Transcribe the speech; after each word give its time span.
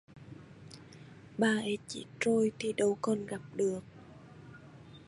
bà 1.37 1.47
ấy 1.47 1.77
chết 1.87 2.03
rồi 2.19 2.51
thì 2.59 2.73
đâu 2.73 2.97
còn 3.01 3.25
gặp 3.25 3.41
được 3.55 3.81